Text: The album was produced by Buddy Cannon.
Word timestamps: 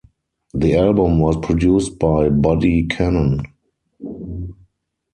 The 0.55 0.77
album 0.77 1.19
was 1.19 1.37
produced 1.37 1.99
by 1.99 2.29
Buddy 2.29 2.87
Cannon. 2.87 3.43